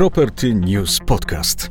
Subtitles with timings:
[0.00, 1.70] Property News Podcast.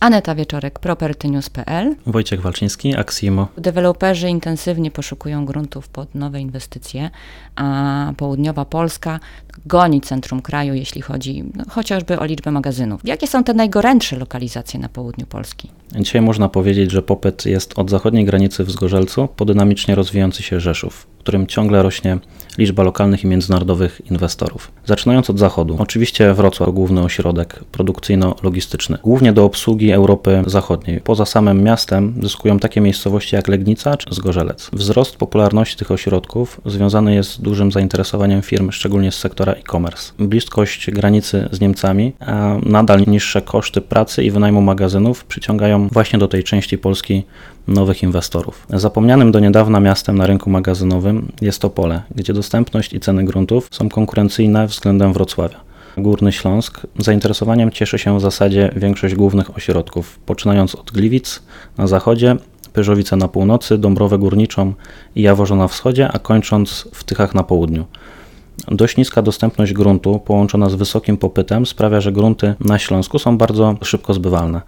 [0.00, 1.96] Aneta Wieczorek, propertynews.pl.
[2.06, 3.48] Wojciech Walczyński, Aximo.
[3.56, 7.10] Deweloperzy intensywnie poszukują gruntów pod nowe inwestycje,
[7.56, 9.20] a południowa Polska
[9.66, 13.00] goni centrum kraju, jeśli chodzi no, chociażby o liczbę magazynów.
[13.04, 15.70] Jakie są te najgorętsze lokalizacje na południu Polski?
[15.96, 20.60] Dzisiaj można powiedzieć, że popyt jest od zachodniej granicy w Zgorzelcu po dynamicznie rozwijający się
[20.60, 22.18] Rzeszów, w którym ciągle rośnie
[22.58, 24.72] liczba lokalnych i międzynarodowych inwestorów.
[24.84, 31.00] Zaczynając od zachodu, oczywiście Wrocław główny ośrodek produkcyjno-logistyczny, głównie do obsługi Europy Zachodniej.
[31.00, 34.70] Poza samym miastem zyskują takie miejscowości jak Legnica czy Zgorzelec.
[34.72, 40.12] Wzrost popularności tych ośrodków związany jest z dużym zainteresowaniem firm, szczególnie z sektora e-commerce.
[40.18, 46.28] Bliskość granicy z Niemcami, a nadal niższe koszty pracy i wynajmu magazynów przyciągają właśnie do
[46.28, 47.24] tej części Polski
[47.68, 48.66] nowych inwestorów.
[48.70, 53.88] Zapomnianym do niedawna miastem na rynku magazynowym jest Opole, gdzie dostępność i ceny gruntów są
[53.88, 55.60] konkurencyjne względem Wrocławia.
[55.96, 61.42] Górny Śląsk zainteresowaniem cieszy się w zasadzie większość głównych ośrodków, poczynając od Gliwic
[61.78, 62.36] na zachodzie,
[62.72, 64.72] Pyżowice na północy, Dąbrowę Górniczą
[65.16, 67.84] i Jaworze na wschodzie, a kończąc w Tychach na południu.
[68.66, 73.74] Dość niska dostępność gruntu połączona z wysokim popytem sprawia, że grunty na Śląsku są bardzo
[73.82, 74.60] szybko zbywalne.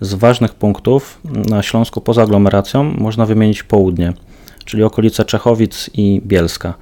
[0.00, 4.12] Z ważnych punktów na Śląsku poza aglomeracją można wymienić południe,
[4.64, 6.74] czyli okolice Czechowic i Bielska.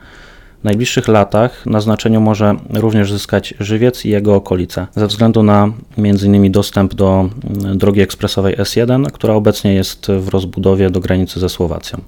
[0.60, 5.72] W najbliższych latach na znaczeniu może również zyskać Żywiec i jego okolice, ze względu na
[5.98, 6.52] m.in.
[6.52, 7.28] dostęp do
[7.74, 12.00] drogi ekspresowej S1, która obecnie jest w rozbudowie do granicy ze Słowacją.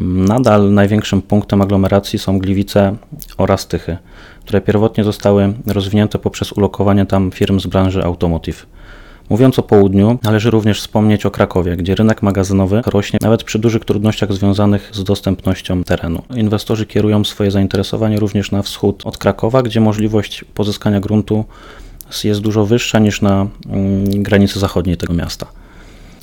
[0.00, 2.96] Nadal największym punktem aglomeracji są Gliwice
[3.38, 3.96] oraz Tychy,
[4.44, 8.66] które pierwotnie zostały rozwinięte poprzez ulokowanie tam firm z branży automotive.
[9.30, 13.84] Mówiąc o południu, należy również wspomnieć o Krakowie, gdzie rynek magazynowy rośnie nawet przy dużych
[13.84, 16.22] trudnościach związanych z dostępnością terenu.
[16.36, 21.44] Inwestorzy kierują swoje zainteresowanie również na wschód od Krakowa, gdzie możliwość pozyskania gruntu
[22.24, 25.46] jest dużo wyższa niż na mm, granicy zachodniej tego miasta.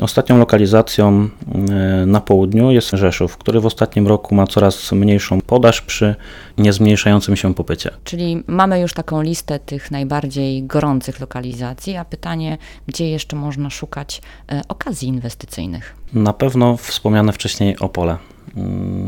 [0.01, 1.29] Ostatnią lokalizacją
[1.69, 6.15] e, na południu jest Rzeszów, który w ostatnim roku ma coraz mniejszą podaż przy
[6.57, 7.89] niezmniejszającym się popycie.
[8.03, 12.57] Czyli mamy już taką listę tych najbardziej gorących lokalizacji, a pytanie,
[12.87, 15.95] gdzie jeszcze można szukać e, okazji inwestycyjnych?
[16.13, 18.17] Na pewno wspomniane wcześniej Opole.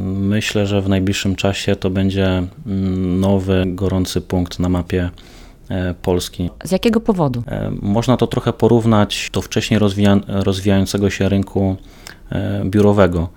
[0.06, 5.10] Myślę, że w najbliższym czasie to będzie mm, nowy, gorący punkt na mapie
[6.02, 6.50] Polski.
[6.64, 7.44] Z jakiego powodu?
[7.48, 11.76] E, można to trochę porównać do wcześniej rozwija rozwijającego się rynku
[12.30, 13.30] e, biurowego,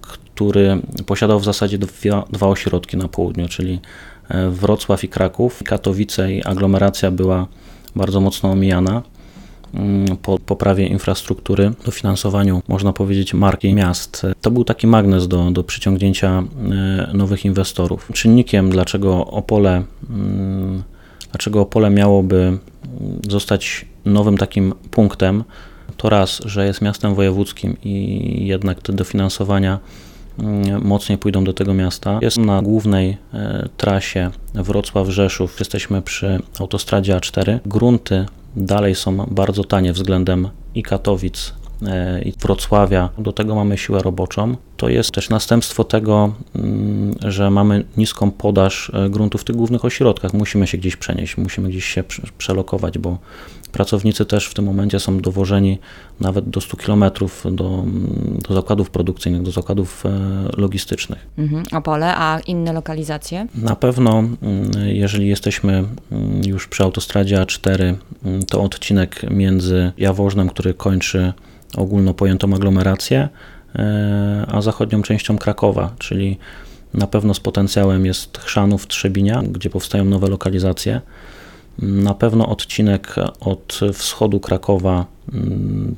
[0.00, 3.80] który posiadał w zasadzie dwa, dwa ośrodki na południu, czyli
[4.50, 5.62] Wrocław i Kraków.
[5.64, 7.46] Katowice i aglomeracja była
[7.96, 9.02] bardzo mocno omijana
[9.74, 14.26] mm, po poprawie infrastruktury, dofinansowaniu, można powiedzieć, marki miast.
[14.40, 16.42] To był taki magnes do, do przyciągnięcia
[17.14, 18.08] nowych inwestorów.
[18.12, 20.82] Czynnikiem, dlaczego Opole mm,
[21.36, 22.58] Dlaczego Opole miałoby
[23.28, 25.44] zostać nowym takim punktem?
[25.96, 29.78] To raz, że jest miastem wojewódzkim i jednak te dofinansowania
[30.38, 32.18] mm, mocniej pójdą do tego miasta.
[32.22, 37.58] Jest na głównej e, trasie Wrocław-Rzeszów, jesteśmy przy autostradzie A4.
[37.66, 38.26] Grunty
[38.56, 41.52] dalej są bardzo tanie względem i Katowic,
[42.24, 44.56] i Wrocławia, do tego mamy siłę roboczą.
[44.76, 49.84] To jest też następstwo tego, mm, że mamy niską podaż e, gruntów w tych głównych
[49.84, 50.34] ośrodkach.
[50.34, 52.04] Musimy się gdzieś przenieść, musimy gdzieś się
[52.38, 53.18] przelokować, bo
[53.72, 55.78] pracownicy też w tym momencie są dowożeni
[56.20, 57.04] nawet do 100 km
[57.52, 57.84] do,
[58.48, 60.10] do zakładów produkcyjnych, do zakładów e,
[60.56, 61.26] logistycznych.
[61.38, 61.64] Mhm.
[61.72, 63.46] Opole, a inne lokalizacje?
[63.54, 67.94] Na pewno, mm, jeżeli jesteśmy mm, już przy autostradzie A4,
[68.48, 71.32] to odcinek między Jaworznem, który kończy
[71.76, 73.28] ogólno pojętą aglomerację,
[73.74, 76.38] e, a zachodnią częścią Krakowa, czyli
[76.94, 81.00] na pewno z potencjałem jest Chrzanów, Trzebinia, gdzie powstają nowe lokalizacje.
[81.78, 85.96] Na pewno odcinek od wschodu Krakowa, mm,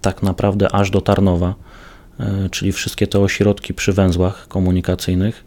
[0.00, 1.54] tak naprawdę aż do Tarnowa,
[2.20, 5.44] e, czyli wszystkie te ośrodki przy węzłach komunikacyjnych,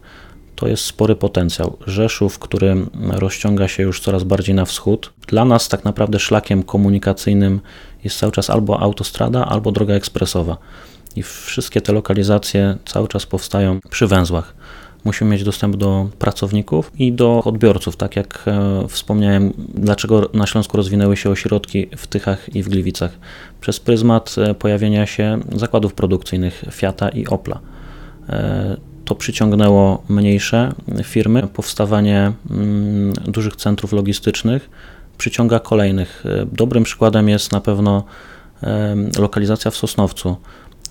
[0.56, 1.76] to jest spory potencjał.
[1.86, 2.76] Rzeszów, który
[3.10, 7.60] rozciąga się już coraz bardziej na wschód, dla nas tak naprawdę szlakiem komunikacyjnym
[8.04, 10.56] jest cały czas albo autostrada, albo droga ekspresowa.
[11.16, 14.54] I wszystkie te lokalizacje cały czas powstają przy węzłach.
[15.04, 20.76] Musimy mieć dostęp do pracowników i do odbiorców, tak jak e, wspomniałem, dlaczego na Śląsku
[20.76, 23.18] rozwinęły się ośrodki w Tychach i w Gliwicach.
[23.60, 27.60] Przez pryzmat e, pojawienia się zakładów produkcyjnych Fiata i Opla.
[29.06, 30.72] E, to przyciągnęło mniejsze
[31.04, 34.70] firmy, powstawanie mm, dużych centrów logistycznych
[35.18, 36.24] przyciąga kolejnych.
[36.52, 38.04] Dobrym przykładem jest na pewno
[39.18, 40.36] lokalizacja w Sosnowcu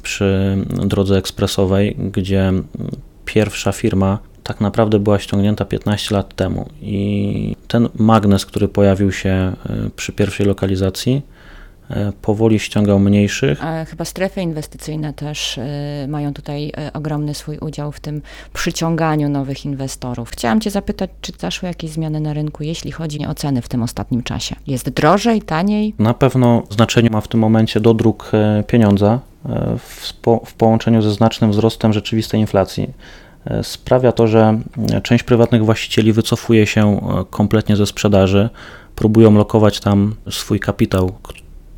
[0.04, 2.52] przy drodze ekspresowej, gdzie
[3.26, 6.70] pierwsza firma tak naprawdę była ściągnięta 15 lat temu.
[6.82, 9.54] I ten magnes, który pojawił się e,
[9.96, 11.35] przy pierwszej lokalizacji, e,
[12.22, 13.64] powoli ściągał mniejszych.
[13.64, 15.62] A chyba strefy inwestycyjne też y,
[16.08, 18.22] mają tutaj y, ogromny swój udział w tym
[18.54, 20.30] przyciąganiu nowych inwestorów.
[20.30, 23.84] Chciałam Cię zapytać, czy zaszły jakieś zmiany na rynku, jeśli chodzi o ceny w tym
[23.84, 24.56] ostatnim czasie?
[24.68, 25.94] Jest drożej, taniej?
[26.00, 29.20] Na pewno znaczenie ma w tym momencie dodruk e, pieniądza
[29.78, 30.14] w,
[30.46, 32.94] w połączeniu ze znacznym wzrostem rzeczywistej inflacji
[33.62, 34.60] sprawia to, że
[35.04, 38.50] część prywatnych właścicieli wycofuje się e, kompletnie ze sprzedaży,
[38.96, 41.12] próbują lokować tam swój kapitał,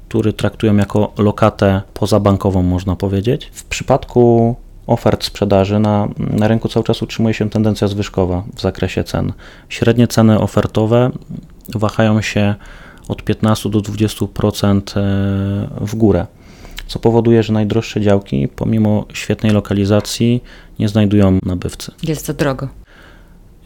[0.07, 3.49] który traktują jako lokatę pozabankową, można powiedzieć.
[3.53, 4.55] W przypadku
[4.87, 9.33] ofert sprzedaży na, na rynku cały czas utrzymuje się tendencja zwyżkowa w zakresie cen.
[9.69, 11.11] Średnie ceny ofertowe
[11.75, 12.55] wahają się
[13.07, 16.25] od 15 do 20% e, w górę
[16.87, 20.43] co powoduje, że najdroższe działki, pomimo świetnej lokalizacji,
[20.79, 21.91] nie znajdują nabywcy.
[22.03, 22.67] Jest za drogo.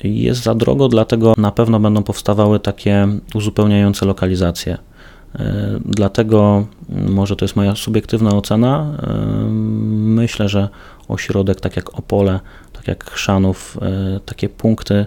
[0.04, 4.78] Jest za drogo, dlatego na pewno będą powstawały takie uzupełniające lokalizacje.
[5.40, 9.14] E, dlatego, może to jest moja subiektywna ocena, e,
[9.92, 10.70] myślę, że
[11.08, 12.40] ośrodek tak jak Opole,
[12.74, 15.06] tak jak Chrzanów, e, takie punkty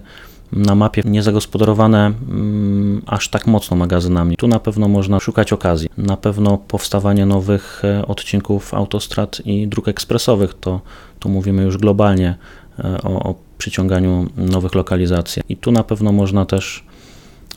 [0.52, 4.36] na mapie niezagospodarowane mm, aż tak mocno magazynami.
[4.36, 5.88] Tu na pewno można szukać okazji.
[5.98, 10.80] Na pewno powstawanie nowych odcinków autostrad i dróg ekspresowych, to
[11.18, 12.34] tu mówimy już globalnie
[13.02, 15.42] o, o przyciąganiu nowych lokalizacji.
[15.48, 16.84] I tu na pewno można też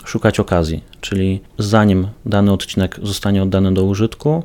[0.07, 4.43] szukać okazji, czyli zanim dany odcinek zostanie oddany do użytku,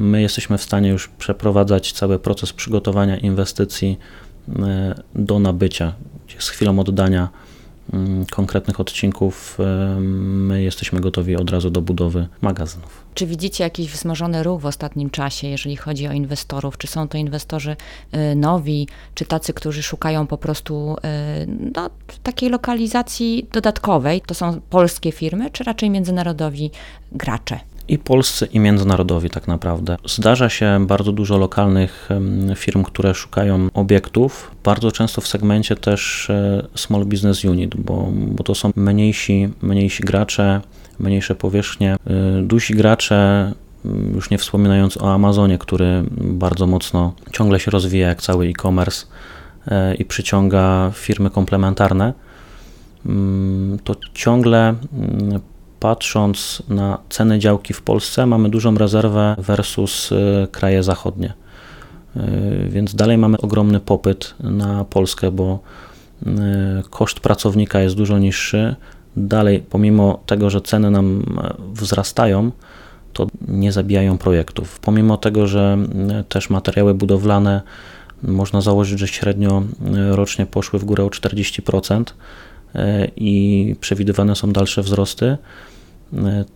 [0.00, 3.98] my jesteśmy w stanie już przeprowadzać cały proces przygotowania inwestycji
[4.58, 5.92] e, do nabycia,
[6.38, 7.28] z chwilą oddania
[8.30, 9.58] konkretnych odcinków
[10.16, 13.04] my jesteśmy gotowi od razu do budowy magazynów.
[13.14, 16.78] Czy widzicie jakiś wzmożony ruch w ostatnim czasie, jeżeli chodzi o inwestorów?
[16.78, 17.76] Czy są to inwestorzy
[18.14, 20.96] y, nowi, czy tacy, którzy szukają po prostu
[21.42, 21.90] y, no,
[22.22, 24.20] takiej lokalizacji dodatkowej?
[24.20, 26.70] To są polskie firmy, czy raczej międzynarodowi
[27.12, 27.60] gracze?
[27.88, 29.96] I polscy, i międzynarodowi tak naprawdę.
[30.04, 32.08] Zdarza się bardzo dużo lokalnych
[32.56, 38.44] firm, które szukają obiektów, bardzo często w segmencie też e, Small Business Unit, bo, bo
[38.44, 40.60] to są mniejsi, mniejsi gracze,
[40.98, 41.96] mniejsze powierzchnie.
[42.06, 43.52] E, dusi gracze
[44.14, 49.06] już nie wspominając o Amazonie, który bardzo mocno ciągle się rozwija jak cały e-commerce
[49.66, 52.12] e, i przyciąga firmy komplementarne,
[53.06, 55.40] mm, to ciągle mm,
[55.86, 61.32] patrząc na ceny działki w Polsce, mamy dużą rezerwę versus y, kraje zachodnie.
[62.16, 62.20] Y,
[62.68, 65.58] więc dalej mamy ogromny popyt na Polskę, bo
[66.22, 66.26] y,
[66.90, 68.76] koszt pracownika jest dużo niższy.
[69.16, 71.22] Dalej, pomimo tego, że ceny nam
[71.72, 72.50] wzrastają,
[73.12, 74.78] to nie zabijają projektów.
[74.80, 75.78] Pomimo tego, że
[76.28, 77.62] też materiały budowlane
[78.22, 79.62] można założyć, że średnio
[80.10, 82.04] rocznie poszły w górę o 40%
[83.16, 85.36] i przewidywane są dalsze wzrosty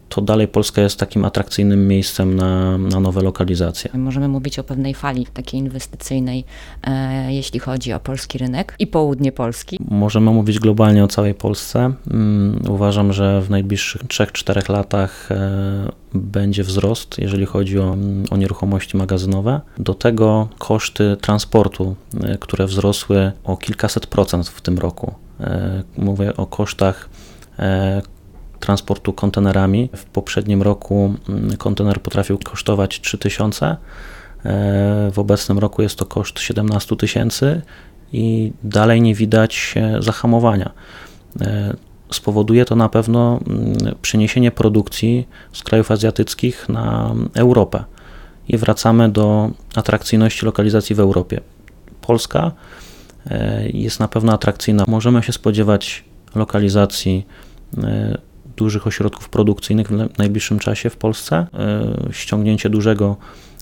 [0.08, 3.90] to dalej Polska jest takim atrakcyjnym miejscem na, na nowe lokalizacje.
[3.94, 6.44] Możemy mówić o pewnej fali takiej inwestycyjnej,
[6.82, 9.78] e, jeśli chodzi o polski rynek i południe Polski.
[9.90, 11.92] Możemy mówić globalnie o całej Polsce.
[12.10, 17.96] Mm, uważam, że w najbliższych 3-4 latach e, będzie wzrost, jeżeli chodzi o,
[18.30, 19.60] o nieruchomości magazynowe.
[19.78, 25.14] Do tego koszty transportu, e, które wzrosły o kilkaset procent w tym roku.
[25.40, 27.08] E, mówię o kosztach
[27.58, 28.02] e,
[28.60, 29.90] transportu kontenerami.
[29.96, 33.76] W poprzednim roku mm, kontener potrafił kosztować 3000, e,
[35.12, 37.62] w obecnym roku jest to koszt 17 tysięcy
[38.12, 40.70] i dalej nie widać zahamowania.
[41.40, 41.76] E,
[42.12, 47.84] spowoduje to na pewno mm, przeniesienie produkcji z krajów azjatyckich na Europę
[48.48, 51.40] i wracamy do atrakcyjności lokalizacji w Europie.
[52.00, 52.52] Polska
[53.26, 54.84] e, jest na pewno atrakcyjna.
[54.88, 57.26] Możemy się spodziewać lokalizacji
[58.60, 61.36] dużych ośrodków produkcyjnych w najbliższym czasie w Polsce.
[61.36, 63.16] E, ściągnięcie dużego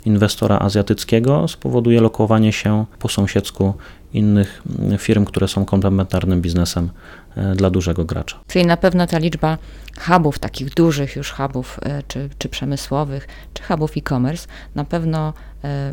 [0.05, 3.75] inwestora azjatyckiego spowoduje lokowanie się po sąsiedzku
[4.13, 4.63] innych
[4.99, 6.91] firm, które są komplementarnym biznesem
[7.37, 8.41] e, dla dużego gracza.
[8.49, 9.59] Czyli na pewno ta liczba
[10.07, 15.33] hubów, takich dużych już hubów, e, czy, czy przemysłowych, czy hubów e-commerce, na pewno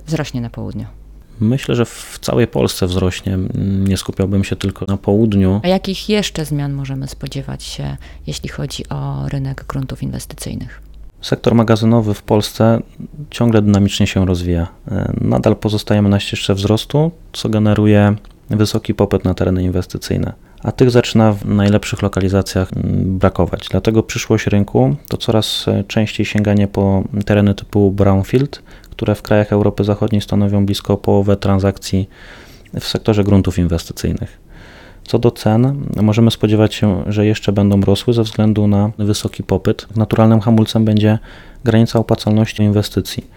[0.05, 0.85] wzrośnie na południu.
[1.39, 3.37] Myślę, że w całej Polsce wzrośnie.
[3.87, 5.61] Nie skupiałbym się tylko na południu.
[5.63, 10.81] A jakich jeszcze zmian możemy spodziewać się, jeśli chodzi o rynek gruntów inwestycyjnych?
[11.21, 12.81] Sektor magazynowy w Polsce
[13.29, 14.67] ciągle dynamicznie się rozwija.
[15.21, 18.15] Nadal pozostajemy na ścieżce wzrostu, co generuje
[18.49, 22.69] wysoki popyt na tereny inwestycyjne, a tych zaczyna w najlepszych lokalizacjach
[23.03, 23.67] brakować.
[23.71, 28.61] Dlatego przyszłość rynku to coraz częściej sięganie po tereny typu brownfield,
[28.95, 32.09] które w krajach Europy Zachodniej stanowią blisko połowę transakcji
[32.79, 34.45] w sektorze gruntów inwestycyjnych.
[35.03, 39.87] Co do cen, możemy spodziewać się, że jeszcze będą rosły ze względu na wysoki popyt.
[39.95, 41.19] Naturalnym hamulcem będzie
[41.63, 43.27] granica opłacalności inwestycji,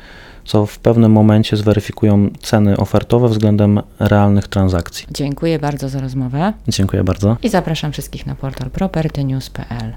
[0.45, 5.07] co w pewnym momencie zweryfikują ceny ofertowe względem realnych transakcji.
[5.11, 7.37] Dziękuję bardzo za rozmowę Dziękuję bardzo.
[7.43, 9.95] i zapraszam wszystkich na portal propertynews.pl.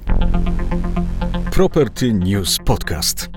[1.51, 3.29] Property News Podcast.